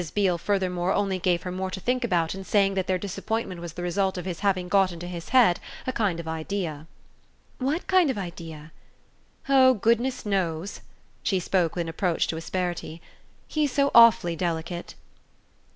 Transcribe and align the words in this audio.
Beale 0.15 0.39
furthermore 0.39 0.93
only 0.93 1.19
gave 1.19 1.43
her 1.43 1.51
more 1.51 1.69
to 1.69 1.79
think 1.79 2.03
about 2.03 2.33
in 2.33 2.43
saying 2.43 2.73
that 2.73 2.87
their 2.87 2.97
disappointment 2.97 3.61
was 3.61 3.73
the 3.73 3.83
result 3.83 4.17
of 4.17 4.25
his 4.25 4.39
having 4.39 4.67
got 4.67 4.91
into 4.91 5.05
his 5.05 5.29
head 5.29 5.59
a 5.85 5.93
kind 5.93 6.19
of 6.19 6.27
idea. 6.27 6.87
"What 7.59 7.85
kind 7.85 8.09
of 8.09 8.17
idea?" 8.17 8.71
"Oh 9.47 9.75
goodness 9.75 10.25
knows!" 10.25 10.81
She 11.21 11.39
spoke 11.39 11.75
with 11.75 11.83
an 11.83 11.89
approach 11.89 12.25
to 12.29 12.37
asperity. 12.37 12.99
"He's 13.47 13.71
so 13.73 13.91
awfully 13.93 14.35
delicate." 14.35 14.95